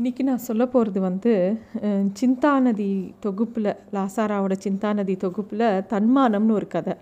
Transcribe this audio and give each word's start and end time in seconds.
இன்றைக்கி 0.00 0.22
நான் 0.28 0.42
சொல்ல 0.46 0.66
போகிறது 0.66 1.00
வந்து 1.00 1.58
சிந்தாநதி 2.20 2.88
தொகுப்பில் 3.20 3.68
லாசாராவோட 3.92 4.54
சிந்தாநதி 4.64 5.14
தொகுப்பில் 5.16 5.64
தன்மானம்னு 5.92 6.56
ஒரு 6.58 6.66
கதை. 6.74 6.94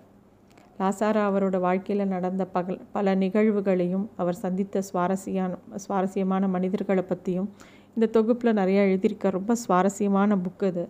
லாசாரா 0.79 1.23
அவரோட 1.29 1.59
வாழ்க்கையில் 1.59 2.11
நடந்த 2.13 2.45
பகல் 2.45 2.79
பல 2.91 3.15
நிகழ்வுகளையும் 3.15 4.05
அவர் 4.15 4.39
சந்தித்த 4.43 4.83
சுவாரஸ்யான 4.89 5.57
சுவாரஸ்யமான 5.75 6.47
மனிதர்களை 6.47 7.03
பற்றியும் 7.03 7.49
இந்த 7.95 8.09
தொகுப்பில் 8.17 8.57
நிறையா 8.61 8.85
எழுதியிருக்க 8.91 9.35
ரொம்ப 9.37 9.55
சுவாரஸ்யமான 9.65 10.37
புக் 10.45 10.65
அது. 10.69 10.85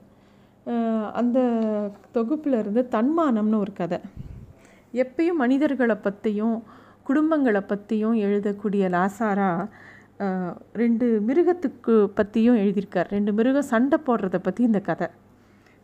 அந்த 1.14 1.40
தொகுப்பில் 2.12 2.60
இருந்து 2.62 2.88
தன்மானம்னு 2.92 3.60
ஒரு 3.66 3.74
கதை. 3.74 4.00
எப்பயும் 5.04 5.42
மனிதர்களை 5.44 5.96
பற்றியும் 5.96 6.58
குடும்பங்களை 7.08 7.64
பற்றியும் 7.72 8.16
எழுதக்கூடிய 8.28 8.86
லாசாரா 8.98 9.50
ரெண்டு 10.82 11.06
மிருகத்துக்கு 11.28 11.94
பற்றியும் 12.18 12.60
எழுதியிருக்கார். 12.64 13.10
ரெண்டு 13.16 13.32
மிருகம் 13.38 13.72
சண்டை 13.74 13.98
போடுறத 14.08 14.38
பற்றி 14.48 14.62
இந்த 14.70 14.80
கதை. 14.90 15.08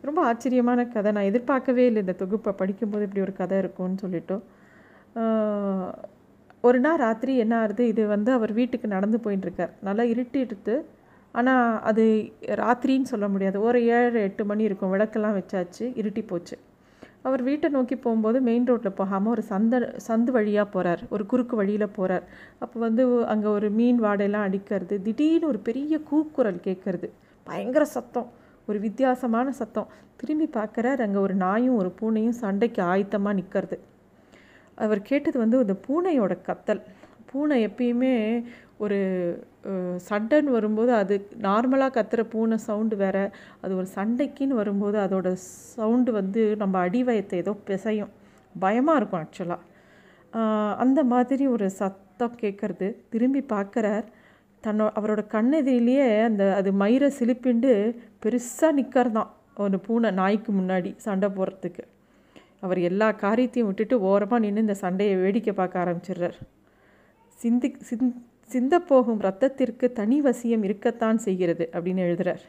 ரொம்ப 0.08 0.20
ஆச்சரியமான 0.28 0.86
கதை. 0.94 1.10
நான் 1.16 1.28
எதிர்பார்க்கவே 1.30 1.84
இல்லை 1.88 2.00
இந்த 2.04 2.14
தொகுப்பை 2.22 2.52
படிக்கும்போது 2.60 3.04
இப்படி 3.06 3.24
ஒரு 3.26 3.34
கதை 3.40 3.58
இருக்கும்னு 3.62 4.02
சொல்லிட்டு. 4.04 4.36
ஒரு 6.68 6.78
நாள் 6.84 7.00
ராத்திரி 7.04 7.32
என்ன 7.44 7.54
ஆகுது? 7.62 7.84
இது 7.92 8.02
வந்து 8.14 8.30
அவர் 8.38 8.52
வீட்டுக்கு 8.58 8.88
நடந்து 8.96 9.18
போயின்னு 9.24 9.46
இருக்கார் 9.48 9.72
நல்லா 9.86 10.04
இருட்டிடுத்து 10.12 10.74
ஆனால் 11.34 11.80
அது 11.90 12.04
ராத்திரின்னு 12.62 13.12
சொல்ல 13.12 13.26
முடியாது. 13.34 13.58
ஒரு 13.68 13.78
ஏழு 13.98 14.18
எட்டு 14.28 14.44
மணி 14.50 14.62
இருக்கும். 14.68 14.92
விளக்கெல்லாம் 14.94 15.38
வச்சாச்சு. 15.38 15.84
இருட்டி 16.00 16.22
போச்சு. 16.26 16.56
அவர் 17.24 17.42
வீட்டை 17.48 17.68
நோக்கி 17.74 17.96
போகும்போது 17.96 18.38
மெயின் 18.48 18.66
ரோட்டில் 18.68 18.98
போகாமல் 19.00 19.32
ஒரு 19.34 19.42
சந்த 19.50 19.74
சந்து 20.06 20.30
வழியாக 20.36 20.66
போகிறார் 20.74 21.02
ஒரு 21.14 21.24
குறுக்கு 21.32 21.54
வழியில் 21.60 21.94
போகிறார் 21.96 22.24
அப்போ 22.64 22.76
வந்து 22.86 23.02
அங்கே 23.32 23.48
ஒரு 23.56 23.68
மீன் 23.78 24.00
வாடையெல்லாம் 24.04 24.46
அடிக்கிறது 24.48 24.96
திடீர்னு 25.06 25.50
ஒரு 25.52 25.60
பெரிய 25.68 26.00
கூக்குரல் 26.10 26.58
கேட்கறது. 26.66 27.08
பயங்கர 27.46 27.84
சத்தம். 27.96 28.28
ஒரு 28.68 28.78
வித்தியாசமான 28.86 29.52
சத்தம். 29.60 29.88
திரும்பி 30.16 30.48
பார்க்குறார் 30.58 31.00
அங்கே 31.06 31.20
ஒரு 31.26 31.34
நாயும் 31.44 31.78
ஒரு 31.82 31.92
பூனையும் 32.00 32.36
சண்டைக்கு 32.42 32.82
ஆயத்தமாக 32.92 33.36
நிற்கிறது 33.38 33.76
அவர் 34.78 35.00
கேட்டது 35.02 35.36
வந்து 35.44 35.62
இந்த 35.64 35.76
பூனையோட 35.86 36.34
கத்தல். 36.48 36.82
பூனை 37.30 37.56
எப்பயுமே 37.68 38.14
ஒரு 38.84 38.98
சண்டைன்னு 40.08 40.56
வரும்போது 40.56 40.92
அது 41.00 41.14
நார்மலாக 41.46 41.94
கத்துற 41.96 42.22
பூனை 42.32 42.56
சவுண்டு 42.68 42.96
வேற. 43.02 43.18
அது 43.62 43.72
ஒரு 43.80 43.88
சண்டைக்குன்னு 43.96 44.60
வரும்போது 44.60 44.98
அதோட 45.04 45.28
சவுண்டு 45.76 46.12
வந்து 46.18 46.42
நம்ம 46.62 46.74
அடிவயத்தை 46.86 47.38
ஏதோ 47.42 47.54
பிசையும். 47.68 48.12
பயமாக 48.54 48.98
இருக்கும் 49.00 49.22
ஆக்சுவலாக 49.22 49.60
அந்த 50.82 51.00
மாதிரி 51.12 51.44
ஒரு 51.54 51.66
சத்தம் 51.80 52.40
கேட்குறது 52.42 52.86
திரும்பி 53.12 53.42
பார்க்குறார் 53.54 54.06
தன்னோ 54.64 54.84
அவரோட 54.98 55.20
கண்ணெதிரிலேயே 55.34 56.08
அந்த 56.28 56.42
அது 56.58 56.70
மயிரை 56.82 57.08
சிலிப்பிண்டு 57.18 57.70
பெருசாக 58.24 58.76
நிற்கிறதான் 58.78 59.30
ஒரு 59.64 59.78
பூனை 59.86 60.10
நாய்க்கு 60.20 60.50
முன்னாடி 60.58 60.90
சண்டை 61.06 61.28
போடுறதுக்கு. 61.36 61.84
அவர் 62.64 62.80
எல்லா 62.88 63.08
காரியத்தையும் 63.22 63.68
விட்டுட்டு 63.68 63.96
ஓரமாக 64.10 64.40
நின்று 64.44 64.64
இந்த 64.66 64.76
சண்டையை 64.82 65.14
வேடிக்கை 65.22 65.54
பார்க்க 65.60 65.82
ஆரம்பிச்சிடுறார். 65.84 66.38
சிந்தி 67.38 67.68
சிந் 67.88 68.12
சிந்தப்போகும் 68.50 69.20
ரத்தத்திற்கு 69.26 69.92
தனி 69.92 70.20
வசியம் 70.20 70.64
இருக்கத்தான் 70.64 71.18
செய்கிறது 71.18 71.68
அப்படின்னு 71.72 72.02
எழுதுறார். 72.08 72.42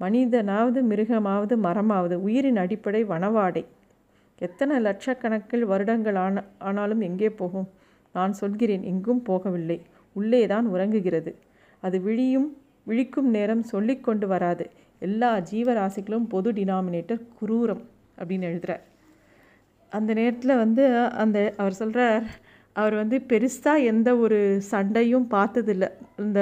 மனிதனாவது 0.00 0.82
மிருகமாவது 0.82 1.54
மரமாவது 1.66 2.14
உயிரின் 2.14 2.56
அடிப்படை 2.56 3.04
வனவாடை. 3.04 3.64
எத்தனை 4.38 4.76
லட்சக்கணக்கில் 4.82 5.64
வருடங்கள் 5.72 6.14
ஆன 6.14 6.44
ஆனாலும் 6.58 7.00
எங்கே 7.00 7.30
போகும்? 7.30 7.68
நான் 8.14 8.32
சொல்கிறேன் 8.32 8.82
எங்கும் 8.82 9.22
போகவில்லை. 9.28 9.78
உள்ளே 10.12 10.46
தான் 10.46 10.66
உறங்குகிறது. 10.68 11.34
அது 11.82 12.00
விழியும் 12.00 12.48
விழிக்கும் 12.88 13.30
நேரம் 13.30 13.62
சொல்லிக் 13.62 14.04
கொண்டு 14.04 14.26
வராது. 14.26 14.64
எல்லா 14.98 15.30
ஜீவராசிகளும் 15.50 16.26
பொது 16.28 16.52
டினாமினேட்டர் 16.52 17.22
குரூரம் 17.40 17.84
அப்படின்னு 18.18 18.48
எழுதுகிறார் 18.50 18.82
அந்த 19.92 20.10
நேரத்தில் 20.14 20.56
வந்து 20.56 20.84
அந்த 20.96 21.38
அவர் 21.56 21.72
சொல்கிறார் 21.72 22.26
அவர் 22.76 22.94
வந்து 22.94 23.16
பெருசாக 23.30 23.84
எந்த 23.84 24.10
ஒரு 24.16 24.38
சண்டையும் 24.70 25.26
பார்த்ததில்ல. 25.30 25.86
இந்த 26.18 26.40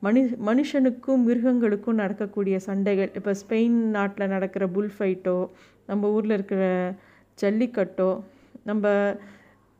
மனு 0.00 0.20
மனுஷனுக்கும் 0.48 1.24
மிருகங்களுக்கும் 1.28 2.00
நடக்கக்கூடிய 2.02 2.56
சண்டைகள் 2.66 3.10
இப்போ 3.14 3.32
ஸ்பெயின் 3.42 3.78
நாட்டில் 3.96 4.32
நடக்கிற 4.34 4.66
புல் 4.68 4.92
ஃபைட்டோ 4.98 5.36
நம்ம 5.86 6.10
ஊரில் 6.10 6.36
இருக்கிற 6.38 6.62
ஜல்லிக்கட்டோ 7.42 8.10
நம்ம 8.64 8.86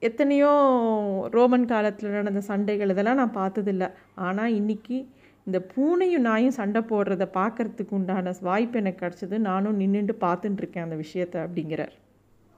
எத்தனையோ 0.03 0.51
ரோமன் 1.37 1.65
காலத்தில் 1.65 2.17
நடந்த 2.17 2.41
சண்டைகள் 2.41 2.93
இதெல்லாம் 2.95 3.21
நான் 3.23 3.39
பார்த்ததில்ல. 3.43 3.85
ஆனால் 4.27 4.55
இன்னைக்கு 4.55 4.99
இந்த 5.47 5.59
பூனையும் 5.75 6.27
நாயும் 6.29 6.59
சண்டை 6.61 6.81
போடுறத 6.91 7.25
பார்க்கறதுக்கு 7.41 7.95
உண்டான 7.99 8.35
வாய்ப்பு 8.41 8.79
எனக்கு 8.79 9.03
கிடச்சிது. 9.05 9.39
நானும் 9.51 9.81
நின்றுட்டு 9.81 10.15
பார்த்துட்டுருக்கேன் 10.27 10.87
அந்த 10.87 10.99
விஷயத்தை 11.05 11.39
அப்படிங்கிறார். 11.41 11.95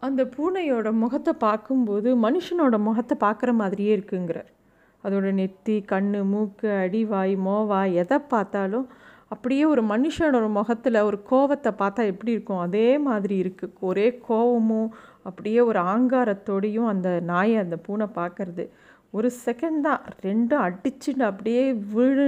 அந்த 0.03 0.23
பூனையோட 0.35 0.89
முகத்தை 1.03 1.33
பார்க்கும்போது 1.47 2.09
மனுஷனோட 2.25 2.77
முகத்தை 2.89 3.15
பார்க்குற 3.27 3.51
மாதிரியே 3.53 3.93
இருக்குங்கிறார். 3.97 4.51
அதோட 5.05 5.27
நெத்தி 5.41 5.77
கண் 5.93 6.11
மூக்கு 6.33 6.69
அடிவாய் 6.85 7.35
மோவாய் 7.47 7.93
எதை 8.03 8.19
பார்த்தாலும் 8.33 8.87
அப்படியே 9.35 9.65
ஒரு 9.73 9.83
மனுஷனோட 9.93 10.47
முகத்தில் 10.59 11.07
ஒரு 11.09 11.19
கோவத்தை 11.31 11.71
பார்த்தா 11.83 12.03
எப்படி 12.13 12.33
இருக்கும்? 12.37 12.63
அதே 12.67 12.89
மாதிரி 13.09 13.35
இருக்குது 13.43 13.77
ஒரே 13.91 14.07
கோவமும் 14.29 14.91
அப்படியே 15.29 15.61
ஒரு 15.71 15.81
ஆங்காரத்தோடையும் 15.95 16.89
அந்த 16.93 17.09
நாயை 17.33 17.57
அந்த 17.65 17.77
பூனை 17.87 18.07
பார்க்கறது. 18.21 18.65
ஒரு 19.17 19.29
செகண்ட் 19.47 19.81
தான். 19.89 20.03
ரெண்டும் 20.27 20.65
அடிச்சுட்டு 20.67 21.25
அப்படியே 21.31 21.63
விழு 21.95 22.27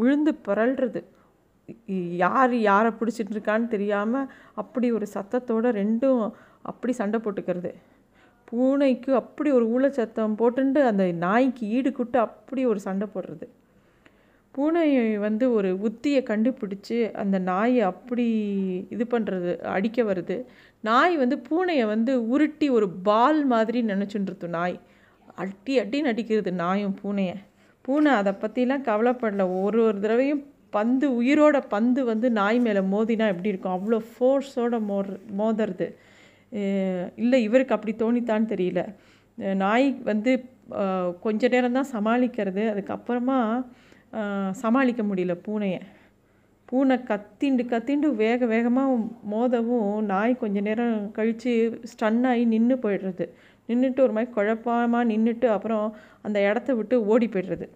விழுந்து 0.00 0.32
பிறல்றது 0.46 1.02
யார் 2.22 2.54
யாரை 2.70 2.90
பிடிச்சிட்டு 2.98 3.34
இருக்கான்னு 3.34 3.66
தெரியாமல் 3.74 4.30
அப்படி 4.62 4.86
ஒரு 4.98 5.06
சத்தத்தோடு 5.16 5.68
ரெண்டும் 5.80 6.22
அப்படி 6.62 6.92
சண்டை 6.92 7.20
போட்டுக்கிறது. 7.24 7.72
பூனைக்கு 8.44 9.14
அப்படி 9.14 9.50
ஒரு 9.50 9.66
ஊழச்சத்தம் 9.74 10.38
போட்டுண்டு 10.38 10.80
அந்த 10.84 11.04
நாய்க்கு 11.12 11.66
ஈடு 11.66 11.92
குட்டு 11.92 12.18
அப்படி 12.18 12.66
ஒரு 12.66 12.80
சண்டை 12.80 13.08
போடுறது. 13.14 13.46
பூனை 14.50 15.18
வந்து 15.18 15.52
ஒரு 15.52 15.68
உத்தியை 15.88 16.20
கண்டுபிடிச்சி 16.30 17.12
அந்த 17.12 17.38
நாயை 17.38 17.80
அப்படி 17.80 18.26
இது 18.88 19.04
பண்ணுறது 19.10 19.60
அடிக்க 19.60 20.02
வருது. 20.02 20.44
நாய் 20.80 21.16
வந்து 21.16 21.36
பூனையை 21.48 21.86
வந்து 21.86 22.28
உருட்டி 22.28 22.68
ஒரு 22.68 22.88
பால் 22.88 23.44
மாதிரி 23.44 23.82
நினச்சுட்டு 23.82 24.48
நாய். 24.48 24.80
அட்டி 25.34 25.78
அட்டின்னு 25.78 26.10
அடிக்கிறது 26.12 26.52
நாயும் 26.52 26.96
பூனையை. 27.02 27.36
பூனை 27.80 28.12
அதை 28.12 28.32
பற்றிலாம் 28.32 28.86
கவலைப்படல. 28.88 29.62
ஒரு 29.62 29.84
ஒரு 29.84 30.00
தடவையும் 30.00 30.46
பந்து 30.70 31.22
உயிரோட 31.22 31.62
பந்து 31.68 32.04
வந்து 32.04 32.30
நாய் 32.30 32.58
மேலே 32.58 32.78
மோதினா 32.78 33.26
எப்படி 33.26 33.48
இருக்கும்? 33.48 33.76
அவ்வளோ 33.76 33.98
ஃபோர்ஸோட 34.12 34.84
மோர் 34.84 35.10
மோதுறது. 35.38 35.94
இல்லை 37.22 37.38
இவருக்கு 37.46 37.74
அப்படி 37.76 37.92
தோணித்தான்னு 38.02 38.52
தெரியல. 38.54 38.82
நாய் 39.62 39.86
வந்து 40.10 40.32
கொஞ்ச 41.24 41.48
நேரம் 41.54 41.76
தான் 41.78 41.92
சமாளிக்கிறது. 41.94 42.62
அதுக்கப்புறமா 42.72 43.38
சமாளிக்க 44.62 45.02
முடியல 45.10 45.34
பூனையை. 45.46 45.80
பூனை 46.68 46.96
கத்திண்டு 47.08 47.62
கத்திண்டு 47.70 48.08
வேக 48.20 48.46
வேகமாக 48.52 48.92
மோதவும் 49.32 49.88
நாய் 50.10 50.34
கொஞ்ச 50.42 50.58
நேரம் 50.68 50.98
கழித்து 51.16 51.52
ஸ்டன் 51.92 52.22
ஆகி 52.30 52.44
நின்று 52.52 52.76
போயிடுறது. 52.84 53.24
நின்றுட்டு 53.68 54.04
ஒரு 54.06 54.14
மாதிரி 54.16 54.30
குழப்பமாக 54.36 55.08
நின்றுட்டு 55.10 55.48
அப்புறம் 55.56 55.86
அந்த 56.26 56.38
இடத்த 56.48 56.74
விட்டு 56.78 56.96
ஓடி 57.14 57.26
போய்டுறது. 57.34 57.66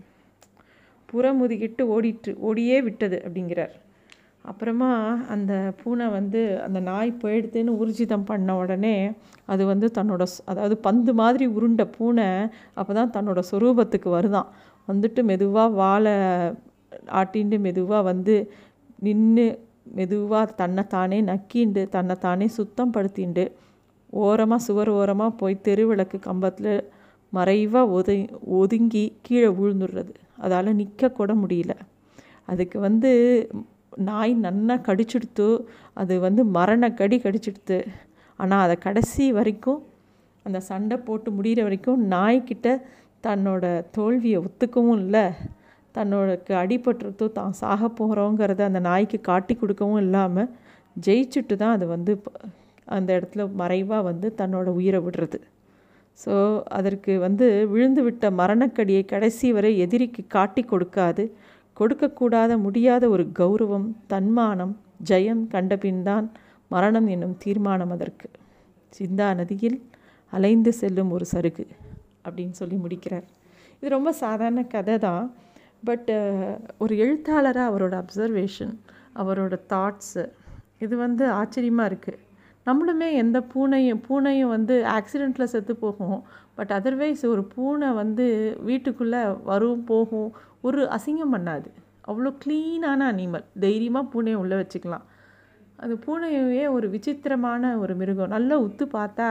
புறமுதுகிட்டு 1.11 1.83
ஓடிட்டு 1.97 2.31
ஓடியே 2.49 2.79
விட்டது 2.87 3.19
அப்படிங்கிறார். 3.27 3.75
அப்புறமா 4.47 4.91
அந்த 5.29 5.53
பூனை 5.83 6.07
வந்து 6.09 6.41
அந்த 6.63 6.81
நாய் 6.81 7.19
போயிடுதுன்னு 7.23 7.73
ஊர்ஜிதம் 7.81 8.25
பண்ண 8.25 8.57
உடனே 8.57 9.13
அது 9.45 9.63
வந்து 9.67 9.91
தன்னோட 9.95 10.23
அதாவது 10.45 10.77
பந்து 10.77 11.15
மாதிரி 11.15 11.47
உருண்ட 11.49 11.85
பூனை 11.99 12.29
அப்போ 12.75 12.93
தான் 12.95 13.11
தன்னோட 13.11 13.43
சொரூபத்துக்கு 13.51 14.09
வருதான். 14.19 14.49
வந்துட்டு 14.89 15.23
மெதுவாக 15.23 15.75
வாழை 15.75 16.15
ஆட்டின்னு 17.13 17.59
மெதுவாக 17.59 18.03
வந்து 18.03 18.37
நின்று 18.99 19.47
மெதுவாக 19.93 20.53
தன்னைத்தானே 20.53 21.19
நக்கிண்டு 21.23 21.89
தன்னைத்தானே 21.89 22.47
சுத்தம் 22.49 22.93
படுத்திண்டு 22.93 23.45
ஓரமாக 24.11 24.63
சுவர் 24.63 24.89
ஓரமாக 24.89 25.31
போய் 25.31 25.65
தெருவிளக்கு 25.65 26.19
கம்பத்தில் 26.19 26.91
மறைவாக 27.33 27.89
ஒது 27.89 28.15
ஒதுங்கி 28.61 29.05
கீழே 29.23 29.49
விழுந்துடுறது. 29.49 30.13
அதால் 30.39 30.75
நிற்க 30.75 31.35
முடியல. 31.35 31.75
அதுக்கு 32.45 32.79
வந்து 32.81 33.11
நாய் 33.97 34.35
நன்னா 34.43 34.81
கடிச்சிடுத்து 34.83 35.47
அது 35.95 36.21
வந்து 36.21 36.45
மரண 36.45 36.91
கடி 36.93 37.19
கடிச்சிடுத்து. 37.19 37.79
ஆனால் 38.39 38.61
அதை 38.61 38.77
கடைசி 38.79 39.33
வரைக்கும் 39.33 39.81
அந்த 40.47 40.61
சண்டை 40.61 40.97
போட்டு 40.97 41.31
முடிகிற 41.31 41.63
வரைக்கும் 41.63 42.11
நாய்க்கிட்ட 42.11 42.69
தன்னோட 43.25 43.65
தோல்வியை 43.91 44.45
ஒத்துக்கவும் 44.45 44.99
இல்லை. 44.99 45.25
தன்னோடக்கு 45.95 46.55
அடிபட்டுறதோ 46.55 47.33
தான் 47.33 47.53
சாக 47.53 47.89
போகிறோங்கிறத 47.89 48.61
அந்த 48.65 48.79
நாய்க்கு 48.81 49.21
காட்டி 49.21 49.55
கொடுக்கவும் 49.55 49.97
இல்லாமல் 49.97 50.51
ஜெயிச்சுட்டு 51.07 51.57
தான் 51.57 51.73
அது 51.73 51.87
வந்து 51.87 52.17
ப- 52.17 52.35
அந்த 52.87 53.21
இடத்துல 53.21 53.53
மறைவாக 53.55 54.03
வந்து 54.03 54.35
தன்னோட 54.39 54.67
உயிரை 54.69 55.01
விடுறது. 55.01 55.39
ஸோ 56.19 56.35
அதற்கு 56.69 57.19
வந்து 57.19 57.67
விழுந்து 57.67 58.03
விட்ட 58.03 58.31
மரணக்கடியை 58.31 59.05
கடைசி 59.05 59.53
வரை 59.53 59.79
எதிரிக்கு 59.79 60.27
காட்டி 60.27 60.63
கொடுக்காது. 60.63 61.25
கொடுக்கக்கூடாத 61.81 62.53
முடியாத 62.59 63.05
ஒரு 63.09 63.25
கௌரவம் 63.39 63.89
தன்மானம் 64.13 64.75
ஜெயம் 65.11 65.43
கண்டபின்தான் 65.55 66.27
மரணம் 66.71 67.09
என்னும் 67.15 67.37
தீர்மானம் 67.39 67.93
அதற்கு. 67.97 68.29
சிந்தா 68.93 69.29
நதியில் 69.41 69.79
அலைந்து 70.33 70.73
செல்லும் 70.73 71.11
ஒரு 71.17 71.27
சருகு 71.33 71.67
அப்படின்னு 72.27 72.55
சொல்லி 72.61 72.77
முடிக்கிறார். 72.85 73.27
இது 73.79 73.89
ரொம்ப 73.97 74.11
சாதாரண 74.23 74.61
கதை 74.75 74.97
தான். 74.99 75.27
பட் 75.85 76.11
ஒரு 76.83 76.95
எழுத்தாளராக 76.97 77.71
அவரோட 77.71 77.95
அப்சர்வேஷன் 78.03 78.75
அவரோட 79.23 79.55
தாட்ஸு 79.73 80.25
இது 80.85 80.95
வந்து 80.97 81.25
ஆச்சரியமாக 81.41 81.91
இருக்குது 81.91 82.23
நம்மளுமே 82.67 83.09
எந்த 83.23 83.39
பூனையும் 83.53 84.01
பூனையும் 84.09 84.53
வந்து 84.55 84.75
ஆக்சிடெண்ட்டில் 84.97 85.53
செத்து 85.53 85.75
போகும். 85.77 86.19
பட் 86.59 86.73
அதர்வைஸ் 86.77 87.23
ஒரு 87.33 87.43
பூனை 87.55 87.89
வந்து 88.03 88.27
வீட்டுக்குள்ளே 88.69 89.23
வரும் 89.51 89.85
போகும் 89.91 90.31
ஒரு 90.67 90.81
அசிங்கம் 90.97 91.35
பண்ணாது. 91.37 91.69
அவ்வளோ 92.11 92.31
க்ளீனான 92.43 93.01
அனிமல் 93.13 93.47
தைரியமாக 93.65 94.11
பூனையை 94.13 94.39
உள்ளே 94.43 94.57
வச்சுக்கலாம். 94.61 95.07
அது 95.83 95.95
பூனையே 96.05 96.65
ஒரு 96.77 96.87
விசித்திரமான 96.95 97.73
ஒரு 97.83 97.95
மிருகம். 98.01 98.35
நல்லா 98.37 98.57
உத்து 98.67 98.85
பார்த்தா 98.99 99.29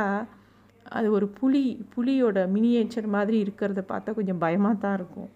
அது 0.97 1.07
ஒரு 1.17 1.27
புலி 1.39 1.63
புலியோட 1.93 2.39
மினியேச்சர் 2.55 3.07
மாதிரி 3.15 3.37
இருக்கிறத 3.45 3.81
பார்த்தா 3.91 4.17
கொஞ்சம் 4.19 4.41
பயமாக 4.43 4.81
தான் 4.83 4.97
இருக்கும். 4.99 5.31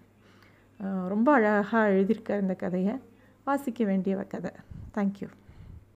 ரொம்ப 1.12 1.28
அழகாக 1.38 1.88
எழுதியிருக்கார் 1.94 2.44
இந்த 2.44 2.56
கதையை. 2.64 2.94
வாசிக்க 3.48 3.84
வேண்டிய 3.90 4.24
கதை. 4.34 4.52
தேங்க்யூ 4.96 5.28